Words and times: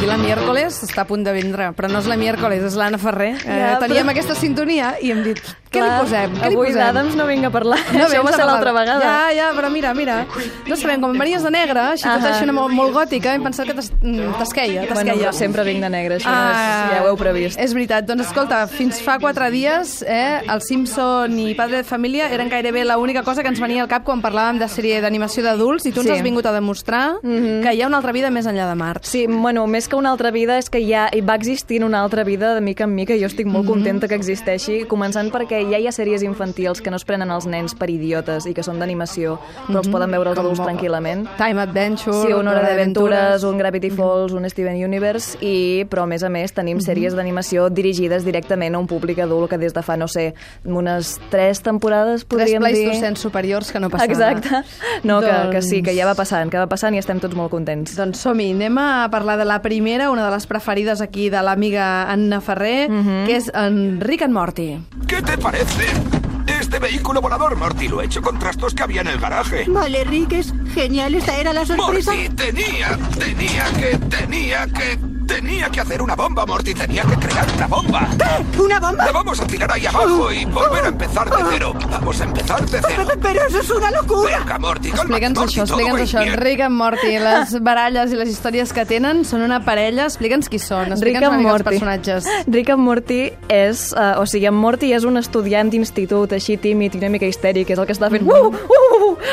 aquí 0.00 0.08
la 0.08 0.16
miércoles 0.16 0.78
està 0.86 1.02
a 1.02 1.04
punt 1.04 1.20
de 1.26 1.32
vindre, 1.36 1.66
però 1.76 1.90
no 1.92 2.00
és 2.00 2.06
la 2.08 2.16
miércoles, 2.16 2.62
és 2.64 2.76
l'Anna 2.78 2.96
Ferrer. 2.96 3.34
Eh, 3.44 3.56
Ja, 3.58 3.78
teníem 3.82 4.06
però- 4.06 4.14
aquesta 4.14 4.34
sintonia 4.34 4.94
i 5.02 5.10
hem 5.12 5.22
dit, 5.22 5.40
què 5.70 5.80
li 5.84 5.90
posem? 6.00 6.32
Què 6.34 6.48
Avui 6.50 6.72
d'Adams 6.74 7.14
no 7.14 7.26
vinc 7.28 7.44
a 7.46 7.50
parlar. 7.54 7.78
No, 7.94 8.06
Això 8.08 8.22
va 8.26 8.32
ser 8.34 8.46
l'altra 8.48 8.72
vegada. 8.74 9.04
Ja, 9.04 9.32
ja, 9.36 9.48
però 9.54 9.68
mira, 9.70 9.92
mira. 9.94 10.24
No 10.66 10.76
sabem, 10.76 11.00
com 11.02 11.12
venies 11.18 11.44
de 11.46 11.50
negre, 11.54 11.78
així 11.92 12.02
tot 12.08 12.24
Ahà. 12.24 12.32
això 12.40 12.52
molt, 12.56 12.72
molt 12.74 12.92
gòtica, 12.96 13.34
hem 13.36 13.44
pensat 13.46 13.70
que 13.70 13.76
mm, 13.78 14.32
t'esqueia, 14.40 14.86
Bueno, 14.90 15.14
però 15.14 15.32
sempre 15.36 15.62
vinc 15.68 15.80
de 15.84 15.90
negre, 15.92 16.16
això 16.18 16.30
no 16.32 16.50
és, 16.50 16.94
ja 16.94 17.02
ho 17.04 17.08
heu 17.12 17.16
previst. 17.20 17.58
És 17.62 17.74
veritat. 17.76 18.04
Doncs 18.08 18.26
escolta, 18.26 18.64
fins 18.70 18.98
fa 19.04 19.18
quatre 19.22 19.50
dies, 19.54 20.00
eh, 20.02 20.40
el 20.50 20.60
Simpson 20.66 21.38
i 21.38 21.54
Padre 21.54 21.78
de 21.84 21.84
Família 21.84 22.26
eren 22.34 22.48
gairebé 22.50 22.82
l'única 22.84 23.22
cosa 23.22 23.42
que 23.42 23.48
ens 23.52 23.60
venia 23.62 23.82
al 23.84 23.88
cap 23.88 24.02
quan 24.04 24.20
parlàvem 24.22 24.58
de 24.58 24.66
sèrie 24.68 25.00
d'animació 25.00 25.44
d'adults 25.46 25.86
i 25.86 25.92
tu 25.92 26.00
ens 26.02 26.10
Sí. 26.10 26.16
has 26.16 26.22
vingut 26.26 26.46
a 26.46 26.52
demostrar 26.52 27.20
que 27.22 27.72
hi 27.74 27.82
ha 27.82 27.86
una 27.86 27.98
altra 27.98 28.12
vida 28.12 28.30
més 28.30 28.46
enllà 28.46 28.66
de 28.68 28.74
Mart. 28.74 29.04
Sí, 29.04 29.26
bueno, 29.28 29.66
més 29.68 29.86
que 29.86 29.94
una 29.96 30.10
altra 30.10 30.30
vida 30.32 30.58
és 30.58 30.68
que 30.70 30.82
ja 30.86 31.08
hi 31.14 31.20
va 31.20 31.36
existint 31.36 31.84
una 31.84 32.00
altra 32.02 32.24
vida 32.24 32.54
de 32.56 32.60
mica 32.60 32.84
en 32.84 32.94
mica 32.94 33.14
i 33.14 33.20
jo 33.20 33.26
estic 33.30 33.46
molt 33.46 33.66
contenta 33.68 34.08
que 34.08 34.16
existeixi, 34.18 34.84
començant 34.90 35.30
perquè 35.30 35.59
ja 35.68 35.78
hi 35.78 35.86
ha 35.86 35.92
sèries 35.92 36.22
infantils 36.22 36.80
que 36.80 36.90
no 36.90 36.96
es 36.96 37.04
prenen 37.04 37.30
els 37.30 37.46
nens 37.46 37.74
per 37.74 37.90
idiotes 37.90 38.46
i 38.46 38.54
que 38.54 38.62
són 38.62 38.78
d'animació, 38.78 39.38
però 39.66 39.78
els 39.82 39.88
poden 39.88 40.10
veure 40.10 40.30
els 40.30 40.38
Com 40.38 40.46
adults 40.46 40.60
tranquil·lament. 40.60 41.26
Time 41.36 41.60
Adventure, 41.62 42.26
Sí, 42.26 42.32
una 42.32 42.52
hora 42.52 42.62
d'aventures, 42.62 43.42
un 43.44 43.58
Gravity 43.58 43.90
Mhm. 43.90 43.96
Falls, 43.96 44.32
un 44.32 44.48
Steven 44.50 44.76
Universe, 44.84 45.36
i, 45.40 45.84
però 45.90 46.02
a 46.04 46.06
més 46.06 46.22
a 46.22 46.28
més 46.28 46.52
tenim 46.52 46.78
sèries 46.80 47.14
d'animació 47.14 47.68
dirigides 47.70 48.24
directament 48.24 48.74
a 48.74 48.78
un 48.78 48.86
públic 48.86 49.18
adult 49.18 49.50
que 49.50 49.58
des 49.58 49.74
de 49.74 49.82
fa, 49.82 49.96
no 49.96 50.08
sé, 50.08 50.34
unes 50.64 51.18
tres 51.30 51.60
temporades, 51.62 52.24
Tres 52.26 52.28
podríem 52.28 52.62
dir... 52.62 52.72
pleistocens 52.86 53.18
superiors 53.20 53.72
que 53.72 53.80
no 53.80 53.90
passava. 53.90 54.10
Exacte. 54.12 54.62
No, 55.04 55.20
que, 55.20 55.32
que 55.52 55.62
sí, 55.62 55.82
que 55.82 55.94
ja 55.96 56.04
va 56.06 56.10
Doncs- 56.12 56.16
passant, 56.16 56.50
que 56.50 56.58
va 56.58 56.66
passant 56.66 56.94
i 56.94 56.98
estem 56.98 57.20
tots 57.20 57.34
molt 57.34 57.50
contents. 57.50 57.96
Doncs 57.96 58.18
som-hi, 58.20 58.50
anem 58.52 58.76
a 58.78 59.08
parlar 59.10 59.38
de 59.38 59.44
la 59.44 59.60
primera, 59.62 60.10
una 60.10 60.24
de 60.24 60.30
les 60.30 60.46
preferides 60.46 61.00
aquí 61.00 61.30
de 61.30 61.40
l'amiga 61.42 62.10
Anna 62.10 62.40
Ferrer, 62.40 62.88
que 63.26 63.36
és 63.36 63.50
en 63.54 64.00
Rick 64.00 64.22
and 64.22 64.34
Morty. 64.34 64.78
¿Qué 65.06 65.22
te 65.22 65.36
parece? 65.50 65.84
Este 66.46 66.78
vehículo 66.78 67.20
volador, 67.20 67.56
Morty, 67.56 67.88
lo 67.88 68.00
he 68.00 68.06
hecho 68.06 68.22
con 68.22 68.38
trastos 68.38 68.74
que 68.74 68.82
había 68.82 69.00
en 69.00 69.08
el 69.08 69.18
garaje. 69.18 69.64
Vale, 69.68 70.04
Rick, 70.04 70.32
es 70.32 70.54
genial. 70.72 71.14
Esta 71.14 71.36
era 71.38 71.52
la 71.52 71.66
sorpresa. 71.66 72.12
Morty, 72.12 72.28
tenía, 72.30 72.98
tenía 73.18 73.64
que, 73.72 73.98
tenía 73.98 74.66
que, 74.68 74.98
tenía 75.40 75.70
que 75.70 75.80
hacer 75.80 76.02
una 76.02 76.14
bomba, 76.14 76.44
Morty. 76.44 76.74
Tenía 76.74 77.02
que 77.02 77.16
crear 77.16 77.46
una 77.56 77.66
bomba. 77.66 78.08
¿Una 78.58 78.80
bomba? 78.80 79.06
La 79.06 79.12
vamos 79.12 79.40
a 79.40 79.46
tirar 79.46 79.72
ahí 79.72 79.86
abajo 79.86 80.30
y 80.32 80.44
volver 80.44 80.84
a 80.84 80.88
empezar 80.88 81.30
de 81.30 81.36
cero. 81.50 81.74
Vamos 81.90 82.20
a 82.20 82.24
empezar 82.24 82.66
de 82.68 82.80
cero. 82.86 83.08
Pero 83.22 83.46
eso 83.46 83.60
es 83.60 83.70
una 83.70 83.90
locura. 83.90 84.38
Venga, 84.38 84.58
Morty, 84.58 84.90
calma. 84.90 85.16
Explica'ns 85.16 85.38
Morty, 85.38 85.54
això, 85.54 85.62
explica'ns 85.64 86.00
això. 86.02 86.24
bien. 86.24 86.40
Rick 86.40 86.60
and 86.60 86.76
Morty, 86.76 87.18
les 87.26 87.54
baralles 87.62 88.12
i 88.12 88.20
les 88.20 88.28
històries 88.28 88.72
que 88.76 88.84
tenen 88.84 89.24
són 89.24 89.44
una 89.46 89.62
parella. 89.64 90.04
Explica'ns 90.10 90.50
qui 90.52 90.60
són, 90.60 90.92
explica'ns 90.92 91.28
una 91.30 91.40
mica 91.40 91.56
els 91.56 91.66
personatges. 91.70 92.28
Rick 92.46 92.74
and 92.76 92.84
Morty 92.84 93.22
és... 93.48 93.90
Uh, 93.96 94.20
o 94.20 94.26
sigui, 94.28 94.46
en 94.50 94.56
Morty 94.60 94.92
és 94.96 95.08
un 95.08 95.16
estudiant 95.20 95.72
d'institut 95.72 96.36
així 96.36 96.58
tímid 96.60 96.96
i 96.96 97.00
una 97.00 97.12
mica 97.16 97.28
histèric, 97.28 97.72
és 97.72 97.80
el 97.80 97.88
que 97.88 97.96
està 97.96 98.12
fent... 98.12 98.28
Uh, 98.28 98.52
uh, 98.52 98.76
uh, 98.76 98.89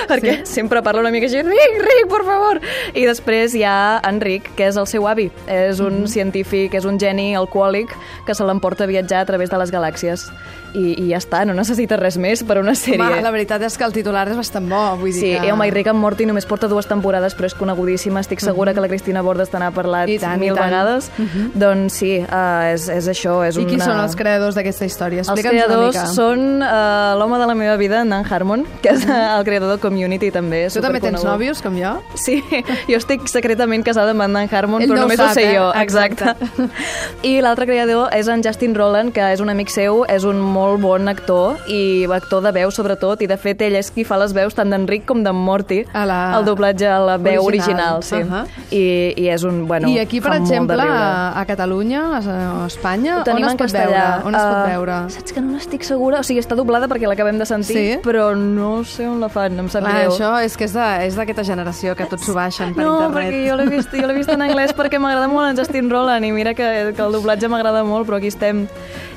perquè 0.10 0.38
Sí. 0.44 0.54
sempre 0.60 0.82
parla 0.84 1.02
una 1.02 1.12
mica 1.12 1.26
així, 1.28 1.42
Rick, 1.42 1.80
Rick, 1.82 2.08
por 2.10 2.26
favor! 2.26 2.60
I 2.94 3.06
després 3.06 3.56
hi 3.56 3.64
ha 3.64 4.00
en 4.08 4.22
Rick, 4.22 4.54
que 4.56 4.68
és 4.68 4.78
el 4.78 4.88
seu 4.88 5.08
avi. 5.08 5.30
És 5.48 5.80
un 5.80 6.08
científic, 6.08 6.74
és 6.74 6.86
un 6.86 7.00
geni 7.00 7.36
alcohòlic 7.36 7.94
que 8.26 8.36
se 8.36 8.44
l'emporta 8.44 8.84
a 8.86 8.88
viatjar 8.88 9.22
a 9.22 9.26
través 9.26 9.50
de 9.50 9.58
les 9.58 9.72
galàxies. 9.72 10.28
I, 10.78 10.92
I 11.00 11.06
ja 11.10 11.18
està, 11.18 11.40
no 11.48 11.54
necessita 11.56 11.96
res 11.98 12.18
més 12.22 12.44
per 12.44 12.58
una 12.60 12.74
sèrie. 12.76 13.00
Home, 13.02 13.22
la 13.24 13.32
veritat 13.32 13.64
és 13.66 13.78
que 13.80 13.86
el 13.88 13.94
titular 13.96 14.28
és 14.30 14.36
bastant 14.38 14.68
bo, 14.70 14.82
vull 15.00 15.14
dir 15.14 15.22
Sí, 15.22 15.30
que... 15.40 15.48
i 15.48 15.52
home, 15.52 15.66
i 15.66 15.72
Rick 15.72 15.88
and 15.90 15.98
Morty 15.98 16.26
només 16.28 16.46
porta 16.46 16.68
dues 16.70 16.86
temporades, 16.86 17.34
però 17.38 17.48
és 17.48 17.56
conegudíssima. 17.58 18.20
Estic 18.20 18.44
segura 18.44 18.74
que 18.76 18.82
la 18.84 18.90
Cristina 18.92 19.24
Bordes 19.26 19.50
te 19.50 19.58
n'ha 19.58 19.72
parlat 19.74 20.12
I 20.12 20.20
tant, 20.22 20.36
i 20.38 20.44
mil 20.44 20.54
tant. 20.60 20.68
vegades. 20.68 21.10
Doncs 21.56 21.94
sí, 21.98 22.12
uh, 22.20 22.68
és, 22.74 22.90
és 22.94 23.08
això. 23.10 23.40
És 23.48 23.58
I 23.58 23.66
qui 23.66 23.80
una... 23.80 23.86
són 23.88 24.02
els 24.04 24.16
creadors 24.20 24.60
d'aquesta 24.60 24.86
història? 24.86 25.24
Els 25.24 25.32
Explica'ns 25.32 25.56
una 25.56 25.66
creadors 25.66 25.96
mica. 25.96 26.06
són 26.14 26.62
uh, 26.62 27.16
l'home 27.18 27.40
de 27.42 27.48
la 27.48 27.56
meva 27.56 27.78
vida, 27.80 28.02
en 28.04 28.10
Dan 28.14 28.28
Harmon, 28.30 28.66
que 28.84 28.90
és 28.94 29.08
el 29.08 29.48
creador 29.48 29.72
de 29.72 29.77
Community 29.80 30.32
també. 30.32 30.68
Tu 30.74 30.82
també 30.82 31.00
tens 31.02 31.24
nòvios, 31.24 31.62
com 31.62 31.76
jo? 31.78 31.96
Sí, 32.16 32.42
jo 32.88 32.98
estic 32.98 33.28
secretament 33.32 33.84
casada 33.86 34.12
amb 34.12 34.22
en 34.26 34.34
Dan 34.34 34.50
Harmon, 34.52 34.82
Ell 34.82 34.90
però 34.90 34.96
no 34.96 35.02
ho 35.02 35.08
només 35.08 35.18
sap, 35.20 35.32
ho 35.32 35.34
sé 35.34 35.46
eh? 35.52 35.56
jo. 35.58 35.68
Exacte. 35.82 36.36
I 37.28 37.40
l'altre 37.42 37.66
creador 37.70 38.10
és 38.16 38.28
en 38.32 38.44
Justin 38.46 38.76
Roland, 38.76 39.14
que 39.16 39.24
és 39.34 39.42
un 39.44 39.50
amic 39.50 39.70
seu, 39.74 40.04
és 40.10 40.24
un 40.28 40.40
molt 40.42 40.82
bon 40.84 41.08
actor, 41.12 41.58
i 41.72 42.06
actor 42.18 42.42
de 42.46 42.52
veu 42.56 42.72
sobretot, 42.72 43.22
i 43.22 43.28
de 43.30 43.38
fet 43.38 43.62
ell 43.66 43.76
és 43.80 43.90
qui 43.94 44.04
fa 44.08 44.18
les 44.22 44.34
veus 44.36 44.56
tant 44.58 44.70
d'Enric 44.72 45.06
com 45.10 45.24
d'en 45.26 45.36
Morty, 45.36 45.84
A 45.94 46.06
la- 46.06 46.38
el 46.38 46.46
doblatge 46.46 46.88
a 46.88 47.00
la 47.00 47.18
veu 47.18 47.44
Original. 47.46 47.98
original, 48.00 48.04
sí. 48.04 48.16
Ahà. 48.24 48.46
I, 48.72 49.14
I 49.18 49.28
és 49.34 49.44
un, 49.44 49.66
bueno, 49.68 49.88
I 49.90 50.00
aquí, 50.00 50.22
per 50.22 50.34
exemple, 50.38 50.78
a, 50.82 51.34
a 51.40 51.46
Catalunya, 51.46 52.04
a, 52.18 52.66
Espanya, 52.68 53.20
Ho 53.22 53.32
on 53.32 53.44
es 53.44 53.54
pot 53.54 53.62
castellà. 53.68 54.22
veure? 54.22 54.28
On 54.28 54.36
es 54.36 54.42
pot 54.42 54.58
Uh, 54.58 54.70
veure? 54.70 54.96
Saps 55.14 55.34
que 55.34 55.42
no 55.42 55.52
n'estic 55.54 55.84
segura? 55.84 56.20
O 56.20 56.24
sigui, 56.24 56.40
està 56.42 56.56
doblada 56.56 56.88
perquè 56.88 57.08
l'acabem 57.08 57.38
de 57.38 57.46
sentir, 57.46 57.76
Sí? 57.78 57.98
però 58.04 58.36
no 58.38 58.84
sé 58.84 59.06
on 59.08 59.20
la 59.22 59.30
fan, 59.30 59.56
em 59.68 59.72
sap 59.74 59.84
Clar, 59.84 59.96
greu. 60.00 60.12
això 60.16 60.32
és 60.44 60.56
que 60.58 60.68
és 60.68 61.16
d'aquesta 61.18 61.44
generació 61.44 61.96
que 62.00 62.08
tots 62.10 62.26
s'ho 62.26 62.34
baixen 62.36 62.74
per 62.74 62.84
no, 62.86 62.94
internet. 62.96 63.18
perquè 63.18 63.44
jo 63.50 63.56
l'he 63.60 63.68
vist, 63.72 63.94
jo 63.94 64.14
vist 64.16 64.32
en 64.32 64.44
anglès 64.46 64.74
perquè 64.78 65.00
m'agrada 65.00 65.28
molt 65.28 65.52
en 65.52 65.60
Justin 65.60 65.90
Roland 65.92 66.26
i 66.26 66.32
mira 66.32 66.54
que, 66.58 66.94
que 66.96 67.04
el 67.04 67.12
doblatge 67.16 67.50
m'agrada 67.52 67.84
molt, 67.84 68.08
però 68.08 68.18
aquí 68.22 68.32
estem. 68.32 68.66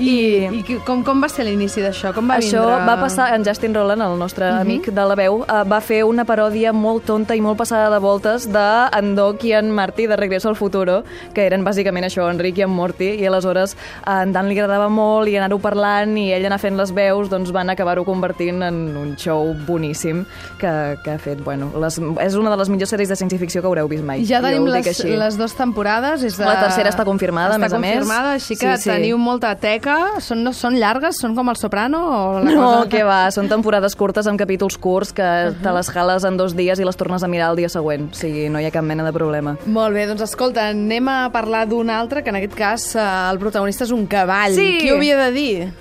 I, 0.00 0.48
i 0.50 0.62
qui- 0.66 0.78
com, 0.86 1.04
com 1.04 1.20
va 1.22 1.28
ser 1.28 1.44
l'inici 1.46 1.82
d'això? 1.84 2.12
Com 2.16 2.28
va 2.30 2.38
Això 2.40 2.64
vindre? 2.64 2.86
va 2.88 2.96
passar, 3.00 3.30
en 3.36 3.44
Justin 3.44 3.74
Roland, 3.74 4.02
el 4.02 4.18
nostre 4.18 4.46
uh 4.48 4.54
-huh. 4.56 4.60
amic 4.60 4.90
de 4.90 5.04
la 5.06 5.14
veu, 5.14 5.40
uh, 5.44 5.64
va 5.70 5.80
fer 5.80 6.04
una 6.04 6.24
paròdia 6.24 6.72
molt 6.72 7.04
tonta 7.04 7.34
i 7.34 7.40
molt 7.40 7.58
passada 7.58 7.90
de 7.90 7.98
voltes 7.98 8.50
de 8.50 8.88
en 8.98 9.14
Doc 9.14 9.44
i 9.44 9.52
en 9.52 9.70
Marty 9.70 10.06
de 10.06 10.16
Regreso 10.16 10.48
al 10.48 10.56
Futuro, 10.56 11.04
que 11.34 11.46
eren 11.46 11.64
bàsicament 11.64 12.04
això, 12.04 12.30
en 12.30 12.38
Rick 12.38 12.58
i 12.58 12.62
en 12.62 12.70
Morty, 12.70 13.10
i 13.20 13.26
aleshores 13.26 13.76
a 14.04 14.22
en 14.22 14.32
Dan 14.32 14.48
li 14.48 14.58
agradava 14.58 14.88
molt 14.88 15.28
i 15.28 15.36
anar-ho 15.36 15.58
parlant 15.58 16.16
i 16.16 16.32
ell 16.32 16.46
anar 16.46 16.58
fent 16.58 16.76
les 16.76 16.92
veus, 16.92 17.28
doncs 17.28 17.52
van 17.52 17.70
acabar-ho 17.70 18.04
convertint 18.04 18.62
en 18.62 18.96
un 18.96 19.16
show 19.16 19.54
boníssim 19.66 20.24
que, 20.58 20.98
que 21.04 21.10
ha 21.10 21.18
fet, 21.18 21.42
bueno, 21.44 21.70
les, 21.80 21.98
és 22.24 22.34
una 22.36 22.50
de 22.50 22.56
les 22.56 22.68
millors 22.68 22.90
sèries 22.92 23.08
de 23.08 23.16
ciència-ficció 23.16 23.62
que 23.62 23.66
haureu 23.68 23.88
vist 23.88 24.04
mai. 24.04 24.24
Ja 24.28 24.40
tenim 24.42 24.66
les, 24.66 24.86
així. 24.86 25.08
les 25.16 25.36
dues 25.38 25.54
temporades. 25.54 26.22
És 26.22 26.36
de... 26.38 26.44
La 26.44 26.60
tercera 26.60 26.90
està 26.90 27.04
confirmada, 27.04 27.54
a 27.54 27.58
està 27.58 27.60
més 27.64 27.72
a 27.72 27.78
més. 27.78 27.94
confirmada, 27.98 28.32
així 28.38 28.56
que 28.56 28.76
Sí, 28.76 28.82
sí. 28.84 28.90
teniu 28.90 29.18
molta 29.18 29.54
teca. 29.56 29.96
Són, 30.20 30.42
no, 30.44 30.52
són 30.52 30.76
llargues? 30.78 31.16
Són 31.20 31.34
com 31.34 31.48
el 31.48 31.56
Soprano? 31.56 32.00
O 32.10 32.40
la 32.40 32.50
No, 32.50 32.66
cosa... 32.80 32.88
que 32.88 33.02
va, 33.04 33.30
són 33.30 33.48
temporades 33.48 33.96
curtes 33.96 34.26
amb 34.26 34.38
capítols 34.38 34.76
curts 34.78 35.12
que 35.12 35.22
uh 35.22 35.50
-huh. 35.52 35.62
te 35.62 35.72
les 35.72 35.90
jales 35.90 36.24
en 36.24 36.36
dos 36.36 36.54
dies 36.56 36.78
i 36.78 36.84
les 36.84 36.96
tornes 36.96 37.22
a 37.22 37.28
mirar 37.28 37.50
el 37.50 37.56
dia 37.56 37.68
següent. 37.68 38.10
O 38.10 38.14
sigui, 38.14 38.48
no 38.48 38.60
hi 38.60 38.66
ha 38.66 38.70
cap 38.70 38.84
mena 38.84 39.04
de 39.04 39.12
problema. 39.12 39.56
Molt 39.66 39.94
bé, 39.94 40.06
doncs 40.06 40.22
escolta, 40.22 40.68
anem 40.68 41.08
a 41.08 41.30
parlar 41.32 41.66
d'un 41.68 41.90
altre, 41.90 42.22
que 42.22 42.30
en 42.30 42.36
aquest 42.36 42.54
cas 42.54 42.96
eh, 42.96 43.30
el 43.30 43.38
protagonista 43.38 43.84
és 43.84 43.90
un 43.90 44.06
cavall. 44.06 44.54
Sí. 44.54 44.78
Qui 44.80 44.90
ho 44.90 44.96
havia 44.96 45.16
de 45.16 45.32
dir? 45.32 45.72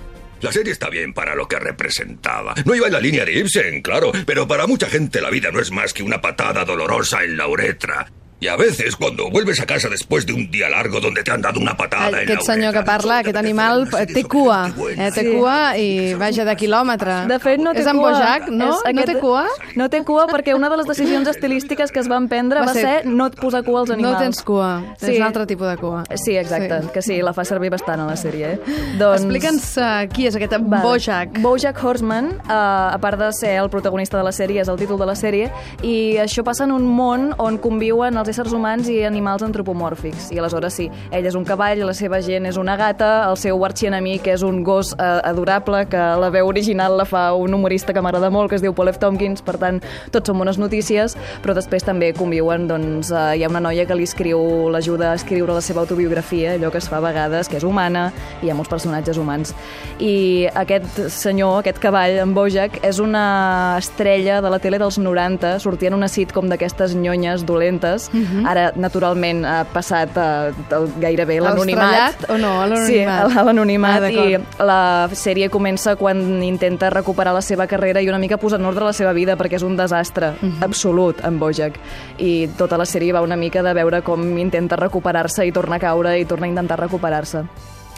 La 0.41 0.51
serie 0.51 0.71
está 0.71 0.89
bien 0.89 1.13
para 1.13 1.35
lo 1.35 1.47
que 1.47 1.59
representaba. 1.59 2.53
No 2.65 2.75
iba 2.75 2.87
en 2.87 2.93
la 2.93 2.99
línea 2.99 3.25
de 3.25 3.33
Ibsen, 3.33 3.81
claro, 3.81 4.11
pero 4.25 4.47
para 4.47 4.67
mucha 4.67 4.89
gente 4.89 5.21
la 5.21 5.29
vida 5.29 5.51
no 5.51 5.59
es 5.59 5.71
más 5.71 5.93
que 5.93 6.03
una 6.03 6.21
patada 6.21 6.63
dolorosa 6.65 7.23
en 7.23 7.37
la 7.37 7.47
uretra. 7.47 8.07
Y 8.41 8.47
a 8.47 8.55
veces, 8.55 8.95
cuando 8.95 9.29
vuelves 9.29 9.59
a 9.59 9.65
casa 9.65 9.89
después 9.89 10.25
de 10.25 10.31
un 10.31 10.49
día 10.49 10.69
largo 10.69 11.01
donde 11.01 11.23
te 11.23 11.31
han 11.31 11.41
dado 11.41 11.59
una 11.59 11.75
patada 11.75 12.19
Aquest 12.19 12.43
senyor 12.43 12.73
que 12.73 12.83
parla, 12.83 13.17
aquest 13.19 13.33
te 13.33 13.39
animal, 13.39 13.87
una 13.91 14.05
té 14.05 14.23
cua. 14.23 14.69
Eh, 14.69 15.11
té 15.11 15.23
buena. 15.23 15.37
cua 15.39 15.77
i 15.77 16.13
vaja 16.13 16.45
de 16.45 16.55
quilòmetre. 16.55 17.27
De 17.27 17.37
fet, 17.39 17.59
no 17.59 17.73
té 17.73 17.81
és 17.81 17.87
en 17.87 17.97
cua. 17.97 18.11
Bojack, 18.13 18.47
no? 18.49 18.69
És 18.87 18.95
No 18.95 19.03
té 19.03 19.15
cua? 19.19 19.45
No 19.75 19.89
té 19.89 20.01
cua 20.07 20.25
perquè 20.27 20.55
una 20.55 20.69
de 20.69 20.77
les 20.77 20.87
decisions 20.87 21.27
estilístiques 21.27 21.91
que 21.91 21.99
es 21.99 22.07
van 22.07 22.29
prendre 22.29 22.61
Va 22.61 22.67
va, 22.67 22.73
ser- 22.73 23.03
ser 23.03 23.05
no 23.07 23.25
et 23.27 23.35
posar 23.35 23.61
cua 23.65 23.81
als 23.81 23.89
animals. 23.91 24.13
No 24.13 24.19
tens 24.23 24.41
cua, 24.41 24.83
tens 24.97 25.11
Sí. 25.11 25.17
un 25.17 25.23
altre 25.27 25.45
tipus 25.45 25.67
de 25.67 25.75
cua. 25.77 26.03
Sí, 26.15 26.37
exacte, 26.37 26.81
Sí. 26.83 26.87
que 26.93 27.01
sí, 27.01 27.21
la 27.21 27.33
fa 27.33 27.43
servir 27.43 27.69
bastant 27.69 27.99
a 27.99 28.05
la 28.05 28.15
sèrie. 28.15 28.53
Eh? 28.53 28.59
Doncs... 28.97 29.21
Explica'ns 29.21 29.77
uh, 29.77 30.07
qui 30.13 30.27
és 30.27 30.35
aquest 30.35 30.53
Vale. 30.61 30.81
Bojack. 30.81 31.41
Bojack 31.41 31.83
Horseman, 31.83 32.39
uh, 32.47 32.93
a 32.93 32.97
part 33.01 33.19
de 33.19 33.33
ser 33.33 33.57
el 33.59 33.69
protagonista 33.69 34.17
de 34.17 34.23
la 34.23 34.31
sèrie, 34.31 34.61
és 34.61 34.67
el 34.69 34.77
títol 34.77 34.97
de 34.97 35.05
la 35.05 35.15
sèrie, 35.15 35.51
i 35.83 36.15
això 36.15 36.41
passa 36.43 36.63
en 36.63 36.71
un 36.71 36.87
món 36.87 37.33
on 37.37 37.57
conviuen 37.57 38.15
els 38.15 38.28
éssers 38.29 38.53
humans 38.55 38.87
i 38.91 39.01
animals 39.07 39.43
antropomòrfics. 39.45 40.29
I 40.33 40.39
aleshores 40.41 40.77
sí, 40.77 40.87
ell 41.11 41.25
és 41.25 41.35
un 41.37 41.45
cavall, 41.47 41.81
la 41.87 41.95
seva 41.97 42.21
gent 42.25 42.47
és 42.49 42.57
una 42.61 42.77
gata, 42.79 43.09
el 43.29 43.37
seu 43.41 43.59
arxienemic 43.65 44.27
és 44.31 44.43
un 44.45 44.61
gos 44.63 44.93
uh, 44.93 45.19
adorable, 45.27 45.85
que 45.89 46.03
la 46.21 46.29
veu 46.33 46.47
original 46.49 46.97
la 46.99 47.07
fa 47.09 47.29
un 47.37 47.53
humorista 47.53 47.93
que 47.93 48.03
m'agrada 48.05 48.29
molt, 48.33 48.49
que 48.51 48.59
es 48.59 48.65
diu 48.65 48.75
Paul 48.77 48.93
F. 48.93 49.01
Tompkins, 49.01 49.43
per 49.45 49.57
tant, 49.61 49.81
tots 50.13 50.29
són 50.29 50.39
bones 50.41 50.59
notícies, 50.61 51.15
però 51.43 51.55
després 51.57 51.85
també 51.87 52.11
conviuen, 52.17 52.67
doncs, 52.69 53.11
uh, 53.13 53.31
hi 53.35 53.43
ha 53.43 53.51
una 53.51 53.63
noia 53.63 53.87
que 53.89 53.97
li 53.97 54.07
escriu, 54.07 54.39
l'ajuda 54.73 55.11
a 55.11 55.19
escriure 55.19 55.55
la 55.55 55.63
seva 55.65 55.83
autobiografia, 55.85 56.55
allò 56.57 56.71
que 56.71 56.81
es 56.81 56.89
fa 56.89 56.99
a 56.99 57.05
vegades, 57.05 57.49
que 57.49 57.59
és 57.59 57.67
humana, 57.67 58.09
i 58.41 58.47
hi 58.47 58.53
ha 58.53 58.57
molts 58.57 58.71
personatges 58.71 59.17
humans. 59.17 59.53
I 59.99 60.47
aquest 60.59 61.01
senyor, 61.13 61.59
aquest 61.61 61.81
cavall, 61.83 62.19
en 62.23 62.33
Bojack, 62.35 62.79
és 62.85 62.99
una 63.03 63.77
estrella 63.79 64.39
de 64.41 64.51
la 64.51 64.59
tele 64.59 64.79
dels 64.79 64.99
90, 64.99 65.57
sortia 65.63 65.89
en 65.91 65.97
una 65.97 66.09
sitcom 66.11 66.49
d'aquestes 66.51 66.95
nyonyes 66.95 67.45
dolentes, 67.47 68.09
Ara, 68.45 68.71
naturalment, 68.75 69.45
ha 69.45 69.63
passat 69.71 70.15
uh, 70.17 70.85
gairebé 70.99 71.37
A 71.39 71.43
l'anonimat. 71.47 72.25
o 72.29 72.37
no? 72.37 72.65
L'anonimat? 72.65 73.29
Sí, 73.31 73.35
l'anonimat. 73.35 74.03
Ah, 74.03 74.09
I 74.09 74.37
la 74.65 75.09
sèrie 75.13 75.49
comença 75.49 75.95
quan 75.95 76.43
intenta 76.43 76.89
recuperar 76.89 77.33
la 77.33 77.41
seva 77.41 77.67
carrera 77.67 78.01
i 78.01 78.09
una 78.09 78.19
mica 78.19 78.37
posar 78.37 78.59
en 78.59 78.65
ordre 78.65 78.85
la 78.85 78.93
seva 78.93 79.13
vida 79.13 79.35
perquè 79.37 79.55
és 79.55 79.63
un 79.63 79.77
desastre 79.77 80.33
absolut 80.61 81.23
en 81.25 81.39
Bojack. 81.39 81.79
I 82.17 82.49
tota 82.57 82.77
la 82.77 82.85
sèrie 82.85 83.13
va 83.13 83.21
una 83.21 83.35
mica 83.35 83.63
de 83.63 83.73
veure 83.73 84.01
com 84.01 84.37
intenta 84.37 84.75
recuperar-se 84.75 85.45
i 85.45 85.51
torna 85.51 85.75
a 85.77 85.79
caure 85.79 86.17
i 86.19 86.25
torna 86.25 86.45
a 86.45 86.49
intentar 86.49 86.79
recuperar-se. 86.79 87.45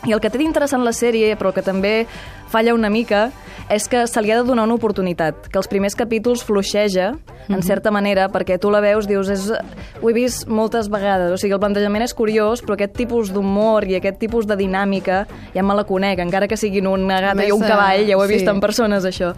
I 0.08 0.16
el 0.16 0.22
que 0.22 0.32
té 0.34 0.40
d'interessant 0.42 0.82
la 0.86 0.94
sèrie, 0.96 1.36
però 1.38 1.52
que 1.54 1.62
també 1.62 2.08
falla 2.52 2.74
una 2.76 2.90
mica, 2.90 3.30
és 3.72 3.88
que 3.88 4.04
se 4.08 4.22
li 4.22 4.32
ha 4.32 4.42
de 4.42 4.44
donar 4.44 4.66
una 4.68 4.76
oportunitat, 4.76 5.48
que 5.48 5.60
els 5.60 5.70
primers 5.72 5.96
capítols 5.96 6.44
fluixeja, 6.44 7.14
en 7.52 7.64
certa 7.64 7.92
manera, 7.92 8.28
perquè 8.32 8.58
tu 8.62 8.70
la 8.72 8.82
veus, 8.84 9.08
dius, 9.08 9.30
és... 9.32 9.48
ho 10.02 10.10
he 10.10 10.14
vist 10.16 10.48
moltes 10.52 10.90
vegades, 10.92 11.32
o 11.32 11.40
sigui, 11.40 11.56
el 11.56 11.62
plantejament 11.64 12.04
és 12.04 12.14
curiós, 12.16 12.62
però 12.64 12.76
aquest 12.76 12.94
tipus 12.98 13.32
d'humor 13.32 13.88
i 13.88 13.96
aquest 13.98 14.20
tipus 14.22 14.48
de 14.48 14.58
dinàmica 14.60 15.24
ja 15.56 15.64
me 15.64 15.76
la 15.78 15.86
conec, 15.88 16.20
encara 16.24 16.50
que 16.52 16.60
siguin 16.60 16.90
una 16.92 17.22
gata 17.24 17.40
Més, 17.40 17.52
i 17.52 17.56
un 17.56 17.64
cavall, 17.64 18.04
ja 18.08 18.20
ho 18.20 18.26
he 18.26 18.30
vist 18.32 18.46
sí. 18.46 18.52
en 18.52 18.62
persones, 18.64 19.08
això. 19.08 19.32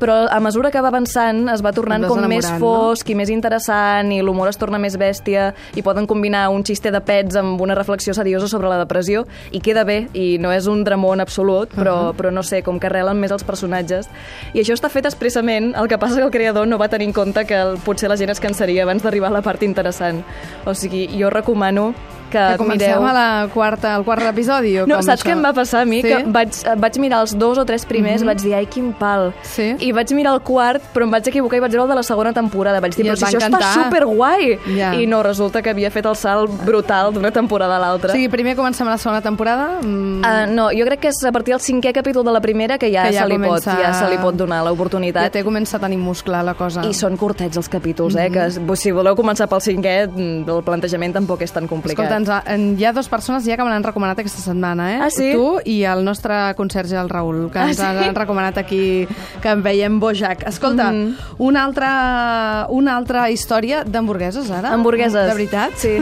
Però 0.00 0.20
a 0.28 0.40
mesura 0.44 0.70
que 0.72 0.80
va 0.84 0.92
avançant 0.92 1.46
es 1.52 1.64
va 1.64 1.72
tornant 1.76 2.04
com 2.04 2.20
més 2.20 2.44
enamorant, 2.44 2.60
no? 2.60 2.92
fosc 2.92 3.08
i 3.08 3.16
més 3.16 3.32
interessant 3.32 4.12
i 4.12 4.20
l'humor 4.24 4.52
es 4.52 4.60
torna 4.60 4.80
més 4.82 4.96
bèstia 5.00 5.50
i 5.76 5.84
poden 5.86 6.08
combinar 6.10 6.48
un 6.52 6.64
xiste 6.66 6.92
de 6.92 7.00
pets 7.00 7.40
amb 7.40 7.60
una 7.60 7.76
reflexió 7.78 8.14
seriosa 8.16 8.48
sobre 8.48 8.68
la 8.68 8.80
depressió 8.82 9.24
i 9.52 9.60
queda 9.64 9.84
bé 9.88 9.99
i 10.14 10.38
no 10.42 10.52
és 10.52 10.68
un 10.70 10.84
dramó 10.84 11.12
en 11.14 11.24
absolut 11.24 11.72
però, 11.74 12.12
però 12.16 12.32
no 12.34 12.42
sé, 12.46 12.62
com 12.66 12.78
que 12.80 12.88
arrelen 12.90 13.20
més 13.20 13.32
els 13.34 13.44
personatges. 13.46 14.08
I 14.54 14.62
això 14.62 14.76
està 14.76 14.90
fet 14.92 15.08
expressament 15.08 15.72
el 15.78 15.90
que 15.90 15.98
passa 15.98 16.20
que 16.20 16.26
el 16.28 16.34
creador 16.34 16.68
no 16.68 16.78
va 16.80 16.90
tenir 16.92 17.10
en 17.10 17.16
compte 17.16 17.44
que 17.46 17.58
el, 17.58 17.76
potser 17.84 18.10
la 18.10 18.18
gent 18.20 18.32
es 18.32 18.40
cansaria 18.42 18.84
abans 18.84 19.02
d'arribar 19.02 19.30
a 19.30 19.38
la 19.38 19.44
part 19.46 19.62
interessant. 19.66 20.22
O 20.66 20.74
sigui, 20.74 21.06
jo 21.16 21.30
recomano 21.30 21.90
que, 22.30 22.56
Que 22.58 22.64
mireu 22.64 23.04
a 23.06 23.12
la 23.12 23.48
quarta, 23.52 23.94
al 23.96 24.04
quart 24.04 24.22
episodi? 24.30 24.78
O 24.78 24.86
no, 24.86 24.96
com 25.00 25.02
saps 25.04 25.20
això? 25.22 25.28
què 25.28 25.32
em 25.36 25.42
va 25.44 25.52
passar 25.52 25.82
a 25.82 25.84
mi? 25.84 26.00
Sí? 26.02 26.08
Que 26.08 26.22
vaig, 26.26 26.54
vaig 26.80 26.98
mirar 27.02 27.20
els 27.26 27.36
dos 27.38 27.58
o 27.58 27.64
tres 27.66 27.84
primers, 27.84 28.24
vaig 28.24 28.40
dir, 28.40 28.54
ai, 28.54 28.66
quin 28.66 28.92
pal. 28.92 29.32
Sí? 29.42 29.74
I 29.78 29.92
vaig 29.92 30.12
mirar 30.16 30.34
el 30.38 30.40
quart, 30.46 30.82
però 30.94 31.04
em 31.04 31.10
vaig 31.10 31.28
equivocar 31.28 31.58
i 31.58 31.60
vaig 31.60 31.72
veure 31.72 31.84
el 31.84 31.90
de 31.94 31.98
la 32.00 32.02
segona 32.06 32.32
temporada. 32.32 32.80
Vaig 32.80 32.94
dir, 32.96 33.06
I 33.06 33.10
però 33.10 33.16
si 33.16 33.24
això 33.24 33.40
encantar. 33.42 33.60
està 33.60 33.84
superguai! 33.84 34.58
Ja. 34.76 34.94
I 34.94 35.06
no, 35.06 35.22
resulta 35.22 35.62
que 35.62 35.70
havia 35.70 35.90
fet 35.90 36.06
el 36.06 36.16
salt 36.16 36.50
brutal 36.64 37.12
d'una 37.12 37.30
temporada 37.30 37.76
a 37.76 37.78
O 37.78 37.82
l'altra. 37.82 38.12
sigui, 38.14 38.28
primer 38.28 38.54
comencem 38.56 38.86
la 38.86 38.96
segona 38.98 39.20
temporada. 39.20 39.80
Mm, 39.82 40.20
Uh, 40.20 40.46
no, 40.52 40.68
jo 40.70 40.84
crec 40.84 41.00
que 41.00 41.08
és 41.08 41.24
a 41.24 41.32
partir 41.32 41.54
del 41.54 41.60
cinquè 41.64 41.92
capítol 41.94 42.24
de 42.24 42.32
la 42.32 42.40
primera 42.40 42.76
que 42.78 42.90
ja, 42.92 43.04
Que 43.08 43.14
ja 43.14 43.22
se, 43.22 43.28
li 43.28 43.38
pot, 43.38 43.46
comença- 43.64 43.76
ja 43.80 43.92
se 43.94 44.08
li 44.10 44.18
pot 44.18 44.34
donar 44.36 44.58
ja 44.62 44.68
l'oportunitat. 44.68 45.32
té 45.32 45.42
comença 45.42 45.78
a 45.78 45.80
tenir 45.80 45.96
muscle, 45.98 46.42
la 46.44 46.54
cosa. 46.54 46.82
I 46.84 46.92
són 46.94 47.16
curtets 47.16 47.56
els 47.56 47.68
capítols, 47.68 48.14
eh? 48.16 48.28
Que 48.30 48.50
si 48.76 48.90
voleu 48.92 49.16
començar 49.16 49.48
pel 49.48 49.60
cinquè, 49.60 50.08
mm, 50.08 50.48
el 50.48 50.62
plantejament 50.62 51.14
tampoc 51.14 51.40
és 51.42 51.50
tan 51.52 51.66
complicat. 51.66 52.04
Escolta, 52.04 52.16
ens, 52.20 52.28
ha- 52.30 52.42
en, 52.46 52.76
hi 52.78 52.84
ha 52.86 52.92
dues 52.92 53.08
persones 53.10 53.44
ja 53.48 53.56
que 53.58 53.64
me 53.66 53.70
l'han 53.72 53.82
recomanat 53.84 54.18
aquesta 54.20 54.42
setmana, 54.44 54.86
eh? 54.94 54.98
Ah, 55.02 55.10
sí? 55.10 55.32
Tu 55.34 55.46
i 55.72 55.80
el 55.88 56.04
nostre 56.04 56.36
conserge, 56.56 56.94
el 57.00 57.08
Raül, 57.10 57.48
que 57.50 57.58
Ah, 57.58 57.68
ens 57.72 57.76
sí? 57.80 57.82
han 57.82 58.14
recomanat 58.14 58.58
aquí 58.60 59.08
que 59.42 59.48
en 59.48 59.62
veiem 59.64 59.98
Bojack. 60.00 60.46
Escolta, 60.46 60.92
Mhm. 60.92 61.16
una, 61.38 61.64
altra, 61.64 62.66
una 62.70 62.96
altra 62.96 63.30
història 63.30 63.82
d'hamburgueses, 63.84 64.50
ara? 64.50 64.72
Hamburgueses. 64.72 65.26
De 65.26 65.34
veritat? 65.34 65.72
Sí. 65.76 65.98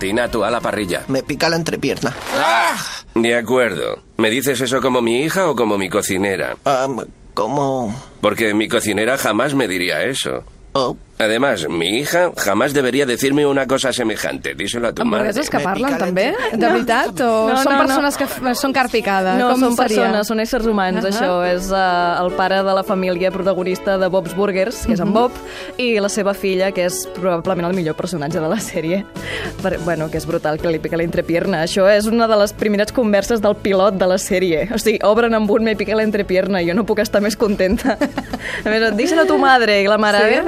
Tina, 0.00 0.28
tú 0.28 0.42
a 0.44 0.50
la 0.50 0.60
parrilla. 0.60 1.02
Me 1.08 1.22
pica 1.22 1.48
la 1.48 1.56
entrepierna. 1.56 2.14
De 3.14 3.36
acuerdo. 3.36 3.98
¿Me 4.16 4.30
dices 4.30 4.60
eso 4.60 4.80
como 4.80 5.00
mi 5.02 5.20
hija 5.22 5.48
o 5.48 5.56
como 5.56 5.76
mi 5.78 5.88
cocinera? 5.88 6.56
Am, 6.64 7.00
¿Cómo? 7.34 7.94
Porque 8.20 8.54
mi 8.54 8.68
cocinera 8.68 9.16
jamás 9.16 9.54
me 9.54 9.66
diría 9.68 10.02
eso. 10.04 10.42
Oh, 10.72 10.96
Además, 11.20 11.68
mi 11.68 11.98
hija 11.98 12.32
jamás 12.36 12.72
debería 12.72 13.04
decirme 13.04 13.44
una 13.46 13.66
cosa 13.66 13.92
semejante. 13.92 14.54
Díselo 14.54 14.88
a 14.88 14.92
tu 14.94 15.04
madre. 15.04 15.28
Hamburgueses 15.28 15.50
que 15.50 15.60
parlen, 15.60 15.98
també? 15.98 16.34
entre- 16.50 16.58
De 16.58 16.66
veritat? 16.72 17.20
O 17.20 17.48
No, 17.50 17.56
són 17.62 17.72
no, 17.74 17.78
no. 17.78 17.86
persones 17.86 18.16
que 18.16 18.24
f- 18.24 18.54
són 18.54 18.72
carn 18.72 18.88
picada? 18.90 19.34
No, 19.36 19.50
Com 19.50 19.60
són 19.60 19.76
seria? 19.76 19.96
persones, 20.02 20.26
són 20.26 20.40
éssers 20.40 20.66
humans, 20.66 21.04
Ahà. 21.04 21.10
això. 21.12 21.54
És 21.54 21.70
uh, 21.70 22.24
el 22.24 22.32
pare 22.38 22.56
de 22.64 22.74
la 22.74 22.82
família 22.82 23.30
protagonista 23.30 23.98
de 23.98 24.08
Bob's 24.08 24.34
Burgers, 24.34 24.86
que 24.86 24.94
és 24.94 25.00
en 25.00 25.12
Bob, 25.12 25.30
i 25.76 26.00
la 26.00 26.08
seva 26.08 26.32
filla, 26.32 26.72
que 26.72 26.86
és 26.86 27.06
probablement 27.14 27.68
el 27.68 27.76
millor 27.76 27.94
personatge 27.96 28.40
de 28.40 28.48
la 28.48 28.56
sèrie. 28.56 29.04
Per, 29.62 29.78
bueno, 29.84 30.08
que 30.10 30.16
és 30.16 30.26
brutal, 30.26 30.58
que 30.58 30.68
li 30.72 30.78
pica 30.78 30.96
la 30.96 31.04
entrepierna. 31.04 31.62
Això 31.64 31.84
és 31.92 32.06
una 32.06 32.26
de 32.26 32.36
les 32.40 32.52
primeres 32.54 32.92
converses 32.92 33.42
del 33.42 33.56
pilot 33.56 33.94
de 34.00 34.06
la 34.06 34.16
sèrie. 34.16 34.68
O 34.72 34.78
sigui, 34.78 34.98
obren 35.04 35.34
amb 35.34 35.50
un 35.50 35.64
me 35.64 35.76
pica 35.76 35.94
la 35.94 36.02
entrepierna, 36.02 36.62
jo 36.64 36.72
no 36.74 36.86
puc 36.88 36.98
estar 37.04 37.20
més 37.20 37.36
contenta. 37.36 37.98
A 38.64 38.68
més, 38.68 38.82
díselo 38.96 39.22
a 39.22 39.26
tu 39.26 39.36
madre, 39.38 39.82
i 39.82 39.86
la 39.86 39.96
mare, 39.98 40.18
Sí? 40.18 40.24
a 40.24 40.28
ver, 40.28 40.44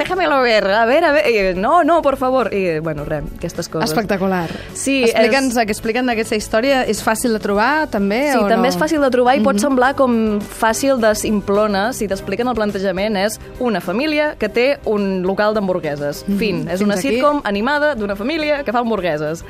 ver, 0.63 0.75
a 0.75 0.85
ver, 0.85 1.03
a 1.05 1.11
ver, 1.11 1.23
i, 1.29 1.59
no, 1.59 1.83
no, 1.83 2.01
por 2.01 2.17
favor. 2.17 2.53
I, 2.53 2.79
bueno, 2.79 3.05
res, 3.05 3.23
aquestes 3.37 3.69
coses. 3.69 3.89
Espectacular. 3.91 4.49
Sí, 4.73 5.03
Explica'ns, 5.03 5.55
que 5.55 5.71
expliquen 5.71 6.09
aquesta 6.09 6.35
història. 6.35 6.83
És 6.89 7.03
fàcil 7.03 7.33
de 7.33 7.39
trobar, 7.39 7.87
també, 7.91 8.31
Sí, 8.31 8.37
o 8.37 8.47
també 8.47 8.67
no? 8.67 8.71
és 8.73 8.77
fàcil 8.79 9.01
de 9.01 9.09
trobar 9.13 9.35
i 9.37 9.43
pot 9.43 9.59
semblar 9.59 9.93
com 9.95 10.39
fàcil 10.39 10.99
de 11.01 11.13
simplona 11.15 11.91
si 11.93 12.07
t'expliquen 12.07 12.47
el 12.47 12.55
plantejament. 12.55 13.17
És 13.17 13.39
una 13.59 13.81
família 13.81 14.35
que 14.39 14.49
té 14.49 14.79
un 14.85 15.23
local 15.23 15.53
d'hamburgueses. 15.53 16.23
Fin. 16.39 16.63
És 16.69 16.79
Fins 16.79 16.87
una 16.87 16.95
aquí. 16.95 17.09
sitcom 17.15 17.41
animada 17.43 17.93
d'una 17.95 18.15
família 18.15 18.63
que 18.63 18.71
fa 18.71 18.79
hamburgueses. 18.79 19.43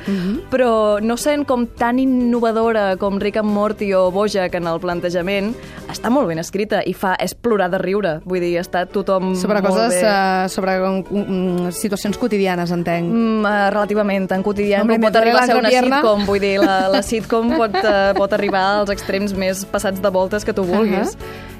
Però 0.50 1.00
no 1.00 1.16
sent 1.16 1.44
com 1.46 1.66
tan 1.66 1.98
innovadora 1.98 2.96
com 2.96 3.18
Rick 3.20 3.36
and 3.38 3.50
Morty 3.50 3.92
o 3.94 4.10
Bojack 4.10 4.54
en 4.54 4.66
el 4.66 4.80
plantejament, 4.80 5.52
està 5.90 6.10
molt 6.10 6.28
ben 6.30 6.38
escrita 6.42 6.82
i 6.86 6.94
fa 6.96 7.14
és 7.20 7.34
plorar 7.34 7.70
de 7.70 7.78
riure. 7.78 8.14
Vull 8.24 8.40
dir, 8.42 8.54
està 8.60 8.84
tothom 8.90 9.34
Sobre 9.38 9.60
molt 9.62 9.74
coses, 9.74 9.94
bé. 10.00 10.08
uh, 10.08 10.48
sobre 10.48 10.76
um, 10.82 11.03
um, 11.10 11.70
situacions 11.74 12.18
quotidianes, 12.20 12.72
entenc. 12.74 13.08
Mm, 13.10 13.46
eh, 13.46 13.70
relativament, 13.74 14.28
tan 14.30 14.44
Hombre, 14.82 14.98
me 14.98 15.06
pot 15.08 15.16
arribar 15.20 15.42
a 15.42 15.46
ser 15.46 15.56
una 15.56 15.68
entrepierna. 15.68 16.00
sitcom, 16.00 16.26
vull 16.26 16.40
dir, 16.40 16.58
la, 16.62 16.88
la 16.88 17.02
sitcom 17.02 17.56
pot, 17.56 17.74
uh, 17.82 18.12
pot 18.16 18.32
arribar 18.32 18.64
als 18.80 18.90
extrems 18.94 19.34
més 19.34 19.64
passats 19.66 20.00
de 20.00 20.10
voltes 20.10 20.44
que 20.44 20.52
tu 20.52 20.64
vulguis. 20.64 21.16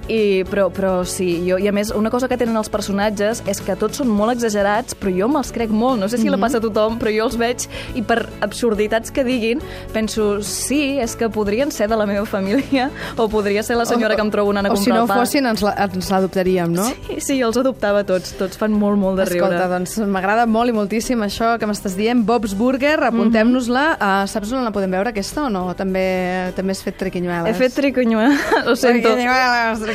I, 0.09 0.45
però, 0.45 0.69
però 0.75 1.05
sí, 1.09 1.43
jo, 1.49 1.56
i 1.56 1.69
a 1.69 1.73
més, 1.73 1.91
una 1.97 2.11
cosa 2.12 2.29
que 2.29 2.37
tenen 2.37 2.56
els 2.61 2.69
personatges 2.69 3.43
és 3.49 3.61
que 3.65 3.75
tots 3.81 3.97
són 4.03 4.09
molt 4.12 4.35
exagerats, 4.35 4.95
però 5.01 5.12
jo 5.17 5.29
me'ls 5.33 5.53
crec 5.55 5.71
molt. 5.73 5.99
No 6.01 6.09
sé 6.12 6.19
si 6.21 6.29
la 6.29 6.37
passa 6.37 6.59
a 6.59 6.61
tothom, 6.61 6.99
però 7.01 7.09
jo 7.15 7.25
els 7.25 7.37
veig 7.41 7.65
i 7.97 8.03
per 8.03 8.27
absurditats 8.45 9.11
que 9.15 9.25
diguin, 9.25 9.62
penso, 9.95 10.43
sí, 10.43 10.99
és 11.01 11.15
que 11.17 11.29
podrien 11.33 11.71
ser 11.73 11.89
de 11.89 11.97
la 11.97 12.05
meva 12.06 12.27
família 12.27 12.91
o 13.17 13.29
podria 13.33 13.62
ser 13.62 13.77
la 13.81 13.87
senyora 13.87 14.15
que 14.17 14.23
em 14.23 14.31
trobo 14.31 14.51
anant 14.53 14.67
a 14.69 14.73
o 14.73 14.77
si 14.77 14.91
comprar 14.91 14.99
no 14.99 15.03
el 15.05 15.09
pa. 15.09 15.17
fossin, 15.23 15.47
ens 15.47 15.62
la- 15.65 15.75
ens 15.89 16.11
l'adoptaríem, 16.11 16.73
no? 16.75 16.85
Sí, 16.91 17.21
sí, 17.21 17.39
jo 17.41 17.49
els 17.49 17.56
adoptava 17.56 18.05
tots. 18.05 18.35
Tots 18.37 18.59
fan 18.61 18.73
molt, 18.77 18.99
molt 18.99 19.17
de 19.23 19.25
riure. 19.31 19.55
Escolta, 19.55 19.69
doncs 19.73 19.97
m'agrada 20.05 20.45
molt 20.47 20.69
i 20.69 20.77
moltíssim 20.77 21.23
això 21.25 21.55
que 21.59 21.67
m'estàs 21.67 21.97
dient. 21.97 22.21
Bob's 22.27 22.53
Burger, 22.55 22.99
apuntem-nos-la. 23.09 23.87
Uh, 23.97 24.27
saps 24.29 24.53
on 24.53 24.65
la 24.65 24.71
podem 24.75 24.91
veure, 24.93 25.09
aquesta, 25.15 25.47
o 25.47 25.49
no? 25.53 25.65
També 25.75 26.53
també 26.56 26.73
has 26.77 26.83
fet 26.85 26.99
triquinyueles. 27.01 27.49
He 27.49 27.55
fet 27.59 27.75
triconyoa, 27.81 28.29
ho 28.69 28.75
sento. 28.77 29.15
Triquinyueles, 29.15 29.81
triquinyueles. 29.81 29.94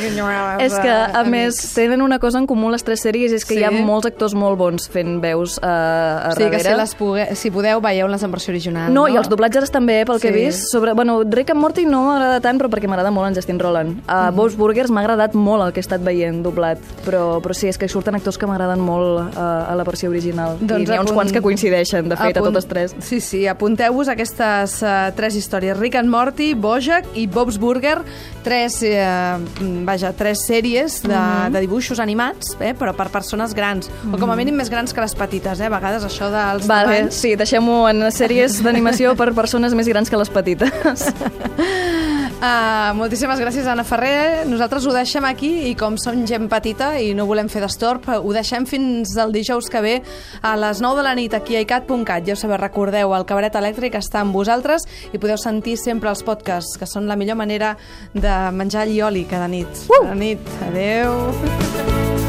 És 0.60 0.74
que, 0.80 0.90
a 0.90 1.24
més, 1.24 1.58
tenen 1.76 2.02
una 2.02 2.20
cosa 2.20 2.40
en 2.40 2.48
comú 2.48 2.70
les 2.72 2.84
tres 2.84 3.02
sèries, 3.04 3.32
és 3.34 3.46
que 3.46 3.56
Sí? 3.56 3.60
hi 3.60 3.64
ha 3.64 3.72
molts 3.72 4.08
actors 4.08 4.34
molt 4.34 4.58
bons 4.58 4.88
fent 4.90 5.20
veus 5.22 5.58
uh, 5.58 5.66
a 5.66 6.30
O 6.30 6.36
sigui 6.36 6.50
que 6.50 6.58
darrere. 6.58 6.76
si, 6.76 6.82
les 6.82 6.96
pugue, 6.96 7.36
si 7.36 7.52
podeu, 7.52 7.82
veieu-les 7.82 8.24
en 8.24 8.32
versió 8.32 8.52
original. 8.52 8.94
No, 8.94 9.00
No, 9.00 9.08
i 9.08 9.18
els 9.18 9.30
doblatges 9.30 9.72
també, 9.72 10.04
pel 10.06 10.20
que 10.20 10.30
he 10.30 10.34
Sí. 10.34 10.46
vist. 10.46 10.64
Sobre, 10.72 10.94
bueno, 10.94 11.22
Rick 11.24 11.52
and 11.52 11.60
Morty 11.62 11.86
no 11.86 12.04
m'agrada 12.06 12.40
tant, 12.42 12.60
però 12.60 12.70
perquè 12.70 12.88
m'agrada 12.88 13.12
molt 13.12 13.28
en 13.30 13.36
Justin 13.36 13.60
Roland. 13.60 14.02
A 14.08 14.30
uh, 14.30 14.36
Bob's 14.36 14.56
Burgers 14.58 14.92
m'ha 14.92 15.02
agradat 15.02 15.34
molt 15.34 15.64
el 15.66 15.72
que 15.74 15.80
he 15.80 15.86
estat 15.86 16.02
veient 16.04 16.44
doblat, 16.44 16.78
però, 17.06 17.40
però 17.42 17.54
sí, 17.54 17.68
és 17.68 17.78
que 17.78 17.88
surten 17.88 18.16
actors 18.16 18.38
que 18.38 18.46
m'agraden 18.46 18.80
molt 18.80 19.36
uh, 19.38 19.72
a 19.72 19.76
la 19.76 19.84
versió 19.84 20.10
original. 20.10 20.58
I 20.62 20.66
n'hi 20.66 20.96
ha 20.98 21.02
uns 21.02 21.12
quants 21.12 21.32
que 21.32 21.42
coincideixen, 21.42 22.10
de 22.10 22.16
fet, 22.18 22.36
a 22.38 22.40
apunt- 22.42 22.52
totes 22.54 22.68
tres. 22.68 22.96
Sí, 23.00 23.20
sí, 23.22 23.48
apunteu-vos 23.48 24.08
aquestes 24.10 24.82
uh, 24.84 25.12
tres 25.16 25.36
històries. 25.36 25.78
Rick 25.80 25.96
and 25.96 26.10
Morty, 26.10 26.54
Bojack 26.54 27.06
i 27.16 27.26
Bob's 27.28 27.58
Burger. 27.58 28.02
Tres, 28.50 28.80
eh, 28.82 29.38
vaja, 29.86 30.10
tres 30.18 30.40
sèries 30.48 31.04
de, 31.04 31.14
Mhm. 31.14 31.52
de 31.54 31.60
dibuixos 31.62 32.00
animats, 32.00 32.56
eh, 32.60 32.74
però 32.74 32.96
per 32.98 33.10
persones 33.14 33.54
grans. 33.54 33.92
O 34.12 34.18
com 34.18 34.32
a 34.32 34.36
mínim 34.36 34.56
més 34.58 34.72
grans 34.74 34.92
que 34.92 35.00
les 35.02 35.14
petites, 35.14 35.60
eh? 35.60 35.68
A 35.68 35.70
vegades 35.70 36.04
això 36.04 36.32
dels 36.34 36.66
Vale, 36.66 36.96
tamanys... 36.98 37.14
sí, 37.14 37.36
deixem-ho 37.36 37.88
en 37.92 38.02
sèries 38.12 38.64
d'animació 38.66 39.14
per 39.16 39.36
persones 39.38 39.76
més 39.78 39.88
grans 39.88 40.10
que 40.10 40.18
les 40.18 40.30
petites. 40.34 41.14
Uh, 42.40 42.94
moltíssimes 42.96 43.36
gràcies, 43.42 43.66
Anna 43.68 43.84
Ferrer. 43.84 44.46
Nosaltres 44.48 44.86
ho 44.88 44.94
deixem 44.96 45.26
aquí 45.28 45.50
i 45.68 45.74
com 45.76 45.98
som 46.00 46.22
gent 46.24 46.48
petita 46.48 46.94
i 46.96 47.12
no 47.12 47.26
volem 47.28 47.50
fer 47.52 47.60
d'estorb, 47.66 48.08
ho 48.16 48.32
deixem 48.32 48.64
fins 48.70 49.18
al 49.20 49.36
dijous 49.36 49.68
que 49.68 49.82
ve 49.84 49.98
a 50.40 50.54
les 50.56 50.80
9 50.80 51.02
de 51.02 51.04
la 51.04 51.14
nit 51.20 51.36
aquí 51.36 51.60
a 51.60 51.66
icat.cat. 51.66 52.24
Ja 52.24 52.38
ho 52.38 52.40
sabeu, 52.40 52.56
recordeu, 52.62 53.12
el 53.18 53.28
cabaret 53.28 53.60
elèctric 53.60 54.00
està 54.00 54.24
amb 54.24 54.40
vosaltres 54.40 54.88
i 55.12 55.20
podeu 55.20 55.36
sentir 55.36 55.76
sempre 55.84 56.14
els 56.14 56.24
podcasts, 56.24 56.80
que 56.80 56.88
són 56.88 57.12
la 57.12 57.20
millor 57.20 57.36
manera 57.36 57.76
de 58.16 58.40
menjar 58.56 58.88
allioli 58.88 59.28
cada 59.28 59.52
nit. 59.52 59.88
Uh! 59.90 60.00
Bona 60.00 60.16
nit. 60.24 60.52
Adeu. 60.72 62.29